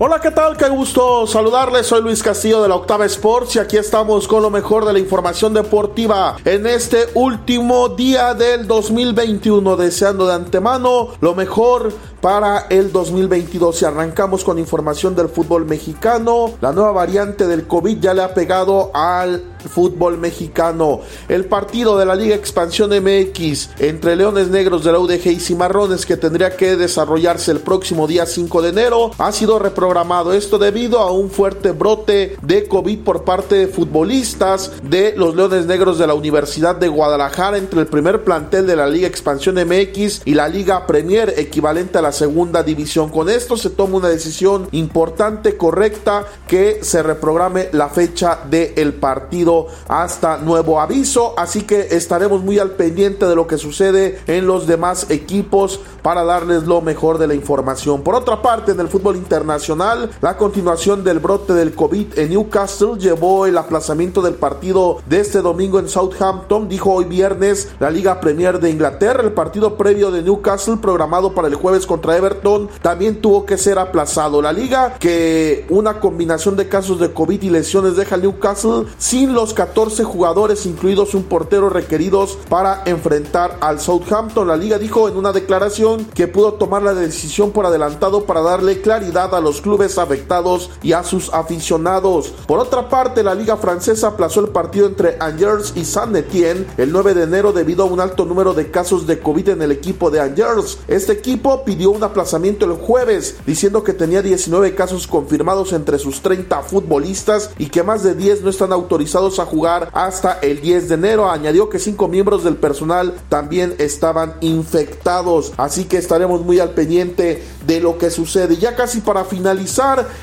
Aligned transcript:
Hola, 0.00 0.20
¿qué 0.20 0.30
tal? 0.30 0.56
Qué 0.56 0.68
gusto 0.68 1.26
saludarles. 1.26 1.84
Soy 1.88 2.00
Luis 2.02 2.22
Castillo 2.22 2.62
de 2.62 2.68
la 2.68 2.76
Octava 2.76 3.04
Sports 3.06 3.56
y 3.56 3.58
aquí 3.58 3.78
estamos 3.78 4.28
con 4.28 4.42
lo 4.42 4.48
mejor 4.48 4.84
de 4.84 4.92
la 4.92 5.00
información 5.00 5.52
deportiva 5.52 6.36
en 6.44 6.68
este 6.68 7.06
último 7.14 7.88
día 7.88 8.32
del 8.34 8.68
2021, 8.68 9.76
deseando 9.76 10.28
de 10.28 10.34
antemano 10.34 11.08
lo 11.20 11.34
mejor 11.34 11.92
para 12.20 12.66
el 12.70 12.92
2022 12.92 13.82
y 13.82 13.84
arrancamos 13.86 14.44
con 14.44 14.60
información 14.60 15.16
del 15.16 15.28
fútbol 15.28 15.64
mexicano. 15.64 16.52
La 16.60 16.72
nueva 16.72 16.92
variante 16.92 17.48
del 17.48 17.66
COVID 17.66 17.98
ya 17.98 18.14
le 18.14 18.22
ha 18.22 18.34
pegado 18.34 18.92
al 18.94 19.42
fútbol 19.68 20.18
mexicano. 20.18 21.00
El 21.28 21.46
partido 21.46 21.98
de 21.98 22.06
la 22.06 22.14
Liga 22.14 22.34
Expansión 22.34 22.90
MX 22.90 23.70
entre 23.78 24.16
Leones 24.16 24.48
Negros 24.48 24.84
de 24.84 24.92
la 24.92 24.98
UDG 24.98 25.26
y 25.26 25.40
Cimarrones 25.40 26.06
que 26.06 26.16
tendría 26.16 26.56
que 26.56 26.76
desarrollarse 26.76 27.50
el 27.50 27.60
próximo 27.60 28.06
día 28.06 28.26
5 28.26 28.62
de 28.62 28.68
enero 28.68 29.10
ha 29.18 29.32
sido 29.32 29.58
reprogramado. 29.88 30.34
Esto 30.34 30.58
debido 30.58 30.98
a 30.98 31.10
un 31.12 31.30
fuerte 31.30 31.72
brote 31.72 32.36
de 32.42 32.68
COVID 32.68 32.98
por 33.00 33.24
parte 33.24 33.54
de 33.54 33.68
futbolistas 33.68 34.72
de 34.82 35.14
los 35.16 35.34
Leones 35.34 35.64
Negros 35.64 35.98
de 35.98 36.06
la 36.06 36.14
Universidad 36.14 36.76
de 36.76 36.88
Guadalajara 36.88 37.56
entre 37.56 37.80
el 37.80 37.86
primer 37.86 38.22
plantel 38.22 38.66
de 38.66 38.76
la 38.76 38.86
Liga 38.86 39.08
Expansión 39.08 39.54
MX 39.54 40.22
y 40.26 40.34
la 40.34 40.46
Liga 40.48 40.86
Premier 40.86 41.32
equivalente 41.38 41.98
a 41.98 42.02
la 42.02 42.12
segunda 42.12 42.62
división. 42.62 43.08
Con 43.08 43.30
esto 43.30 43.56
se 43.56 43.70
toma 43.70 43.96
una 43.96 44.08
decisión 44.08 44.68
importante, 44.72 45.56
correcta, 45.56 46.26
que 46.46 46.80
se 46.82 47.02
reprograme 47.02 47.68
la 47.72 47.88
fecha 47.88 48.40
del 48.50 48.92
partido 48.92 49.68
hasta 49.88 50.36
nuevo 50.36 50.80
aviso. 50.80 51.32
Así 51.38 51.62
que 51.62 51.88
estaremos 51.92 52.42
muy 52.42 52.58
al 52.58 52.72
pendiente 52.72 53.24
de 53.26 53.34
lo 53.34 53.46
que 53.46 53.56
sucede 53.56 54.20
en 54.26 54.46
los 54.46 54.66
demás 54.66 55.06
equipos 55.10 55.80
para 56.02 56.24
darles 56.24 56.64
lo 56.64 56.80
mejor 56.82 57.18
de 57.18 57.26
la 57.26 57.34
información. 57.34 58.02
Por 58.02 58.14
otra 58.14 58.42
parte, 58.42 58.72
en 58.72 58.80
el 58.80 58.88
fútbol 58.88 59.16
internacional, 59.16 59.77
la 59.78 60.36
continuación 60.36 61.04
del 61.04 61.20
brote 61.20 61.52
del 61.52 61.72
COVID 61.72 62.18
en 62.18 62.30
Newcastle 62.30 62.98
llevó 62.98 63.46
el 63.46 63.56
aplazamiento 63.56 64.20
del 64.22 64.34
partido 64.34 64.98
de 65.06 65.20
este 65.20 65.40
domingo 65.40 65.78
en 65.78 65.88
Southampton. 65.88 66.68
Dijo 66.68 66.92
hoy 66.94 67.04
viernes 67.04 67.68
la 67.78 67.88
Liga 67.88 68.20
Premier 68.20 68.58
de 68.58 68.70
Inglaterra. 68.70 69.22
El 69.22 69.34
partido 69.34 69.76
previo 69.76 70.10
de 70.10 70.22
Newcastle 70.22 70.78
programado 70.78 71.32
para 71.32 71.46
el 71.46 71.54
jueves 71.54 71.86
con 71.86 71.98
contra 71.98 72.16
Everton 72.16 72.68
también 72.82 73.20
tuvo 73.20 73.46
que 73.46 73.56
ser 73.56 73.78
aplazado. 73.78 74.42
La 74.42 74.52
liga 74.52 74.94
que 74.98 75.64
una 75.68 76.00
combinación 76.00 76.56
de 76.56 76.68
casos 76.68 76.98
de 76.98 77.12
COVID 77.12 77.40
y 77.42 77.50
lesiones 77.50 77.94
deja 77.94 78.16
a 78.16 78.18
Newcastle 78.18 78.86
sin 78.98 79.32
los 79.32 79.54
14 79.54 80.02
jugadores, 80.02 80.66
incluidos 80.66 81.14
un 81.14 81.24
portero 81.24 81.70
requeridos 81.70 82.36
para 82.48 82.82
enfrentar 82.84 83.56
al 83.60 83.78
Southampton. 83.78 84.48
La 84.48 84.56
liga 84.56 84.78
dijo 84.78 85.08
en 85.08 85.16
una 85.16 85.32
declaración 85.32 86.04
que 86.14 86.26
pudo 86.26 86.54
tomar 86.54 86.82
la 86.82 86.94
decisión 86.94 87.52
por 87.52 87.66
adelantado 87.66 88.24
para 88.24 88.42
darle 88.42 88.80
claridad 88.80 89.34
a 89.34 89.40
los 89.40 89.60
clubes 89.60 89.67
afectados 89.98 90.70
y 90.82 90.92
a 90.92 91.02
sus 91.02 91.32
aficionados. 91.32 92.32
Por 92.46 92.58
otra 92.58 92.88
parte, 92.88 93.22
la 93.22 93.34
liga 93.34 93.56
francesa 93.56 94.08
aplazó 94.08 94.40
el 94.40 94.48
partido 94.48 94.86
entre 94.86 95.16
Angers 95.20 95.72
y 95.76 95.84
Saint-Étienne 95.84 96.66
el 96.76 96.92
9 96.92 97.14
de 97.14 97.24
enero 97.24 97.52
debido 97.52 97.84
a 97.84 97.86
un 97.86 98.00
alto 98.00 98.24
número 98.24 98.54
de 98.54 98.70
casos 98.70 99.06
de 99.06 99.18
COVID 99.18 99.50
en 99.50 99.62
el 99.62 99.72
equipo 99.72 100.10
de 100.10 100.20
Angers. 100.20 100.78
Este 100.88 101.12
equipo 101.12 101.64
pidió 101.64 101.90
un 101.90 102.02
aplazamiento 102.02 102.64
el 102.64 102.72
jueves, 102.72 103.36
diciendo 103.46 103.82
que 103.82 103.92
tenía 103.92 104.22
19 104.22 104.74
casos 104.74 105.06
confirmados 105.06 105.72
entre 105.72 105.98
sus 105.98 106.20
30 106.22 106.62
futbolistas 106.62 107.50
y 107.58 107.66
que 107.66 107.82
más 107.82 108.02
de 108.02 108.14
10 108.14 108.42
no 108.42 108.50
están 108.50 108.72
autorizados 108.72 109.38
a 109.38 109.46
jugar 109.46 109.90
hasta 109.92 110.38
el 110.40 110.60
10 110.60 110.88
de 110.88 110.94
enero. 110.94 111.30
Añadió 111.30 111.68
que 111.68 111.78
5 111.78 112.08
miembros 112.08 112.44
del 112.44 112.56
personal 112.56 113.14
también 113.28 113.74
estaban 113.78 114.34
infectados, 114.40 115.52
así 115.56 115.84
que 115.84 115.98
estaremos 115.98 116.44
muy 116.44 116.60
al 116.60 116.70
pendiente 116.70 117.42
de 117.66 117.80
lo 117.80 117.98
que 117.98 118.10
sucede. 118.10 118.56
Ya 118.56 118.76
casi 118.76 119.00
para 119.00 119.24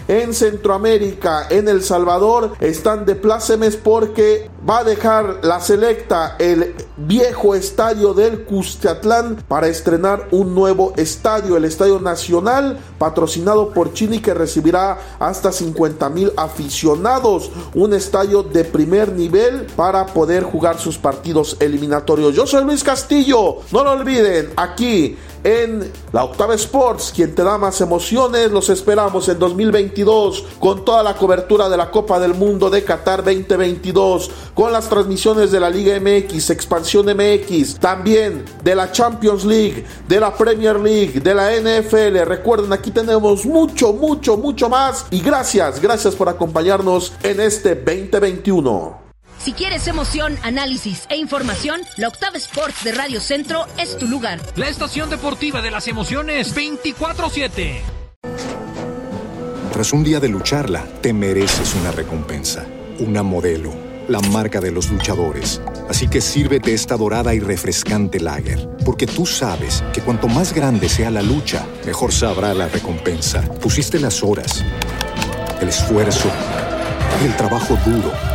en 0.08 0.34
Centroamérica, 0.34 1.48
en 1.50 1.68
El 1.68 1.84
Salvador, 1.84 2.54
están 2.60 3.06
de 3.06 3.16
plácemes 3.16 3.76
porque 3.76 4.50
va 4.68 4.80
a 4.80 4.84
dejar 4.84 5.40
la 5.44 5.60
selecta 5.60 6.36
el 6.40 6.76
viejo 6.98 7.56
estadio 7.56 8.14
del 8.14 8.46
Custiatlán 8.46 9.44
para 9.48 9.68
estrenar 9.68 10.28
un 10.32 10.56
nuevo 10.56 10.94
estadio 10.98 11.58
el 11.58 11.66
Estadio 11.66 12.00
Nacional, 12.00 12.78
patrocinado 12.98 13.72
por 13.72 13.94
Chini, 13.94 14.20
que 14.20 14.34
recibirá 14.34 14.98
hasta 15.20 15.52
50 15.52 16.10
mil 16.10 16.32
aficionados. 16.38 17.52
Un 17.74 17.94
estadio 17.94 18.44
de 18.44 18.64
primer 18.64 19.12
nivel 19.12 19.68
para 19.76 20.06
poder 20.06 20.44
jugar 20.44 20.80
sus 20.80 20.98
partidos 20.98 21.58
eliminatorios. 21.60 22.34
Yo 22.36 22.48
soy 22.48 22.64
Luis 22.64 22.84
Castillo, 22.84 23.58
no 23.72 23.84
lo 23.84 23.92
olviden, 23.92 24.52
aquí 24.56 25.18
en 25.46 25.92
la 26.12 26.24
Octava 26.24 26.56
Sports, 26.56 27.14
quien 27.16 27.36
te 27.36 27.44
da 27.44 27.58
más 27.58 27.80
emociones. 27.80 28.52
Los 28.52 28.70
esperamos 28.70 29.30
en 29.30 29.38
2022 29.38 30.44
con 30.60 30.84
toda 30.84 31.04
la 31.04 31.16
cobertura 31.16 31.70
de 31.70 31.78
la 31.78 31.92
Copa 31.92 32.20
del 32.20 32.34
Mundo 32.34 32.70
de 32.70 32.84
Qatar 32.84 33.24
2022, 33.24 34.32
con 34.56 34.74
las 34.74 34.90
transmisiones 34.90 35.52
de 35.52 35.60
la 35.60 35.70
Liga 35.70 36.00
MX, 36.00 36.50
Expansión 36.50 37.06
MX, 37.06 37.80
también 37.80 38.44
de 38.64 38.76
la 38.76 38.92
Champions 38.92 39.46
League, 39.46 39.86
de 40.08 40.20
la 40.20 40.34
Premier 40.34 40.80
League, 40.80 41.20
de 41.20 41.36
la 41.36 41.52
NFL. 41.52 42.26
Recuerden, 42.26 42.74
aquí 42.74 42.90
tenemos 42.90 43.46
mucho, 43.46 43.94
mucho, 43.94 44.38
mucho 44.38 44.68
más. 44.68 45.06
Y 45.12 45.22
gracias, 45.22 45.80
gracias 45.80 46.16
por 46.16 46.28
acompañarnos 46.28 47.14
en 47.22 47.40
este 47.40 47.76
2021. 47.76 49.05
Si 49.46 49.54
quieres 49.54 49.86
emoción, 49.86 50.40
análisis 50.42 51.06
e 51.08 51.18
información, 51.18 51.82
la 51.98 52.08
Octava 52.08 52.36
Sports 52.36 52.84
de 52.84 52.92
Radio 52.94 53.22
Centro 53.22 53.68
es 53.78 53.96
tu 53.96 54.08
lugar. 54.08 54.40
La 54.56 54.68
estación 54.70 55.08
deportiva 55.12 55.62
de 55.62 55.70
las 55.70 55.88
emociones 55.88 56.56
24-7. 56.56 57.76
Tras 59.72 59.94
un 59.94 60.04
día 60.04 60.20
de 60.20 60.30
lucharla, 60.30 60.84
te 61.00 61.14
mereces 61.14 61.76
una 61.76 61.92
recompensa, 61.92 62.66
una 62.98 63.22
modelo, 63.22 63.72
la 64.08 64.20
marca 64.20 64.60
de 64.62 64.72
los 64.72 64.90
luchadores. 64.90 65.62
Así 65.88 66.08
que 66.08 66.22
sírvete 66.22 66.74
esta 66.74 66.98
dorada 66.98 67.36
y 67.36 67.40
refrescante 67.40 68.20
lager, 68.20 68.68
porque 68.84 69.06
tú 69.06 69.28
sabes 69.28 69.84
que 69.94 70.02
cuanto 70.02 70.28
más 70.28 70.54
grande 70.54 70.90
sea 70.90 71.12
la 71.12 71.22
lucha, 71.22 71.68
mejor 71.86 72.12
sabrá 72.12 72.52
la 72.56 72.68
recompensa. 72.68 73.44
Pusiste 73.62 74.00
las 74.00 74.24
horas, 74.24 74.66
el 75.62 75.70
esfuerzo, 75.70 76.32
el 77.24 77.38
trabajo 77.38 77.78
duro. 77.86 78.35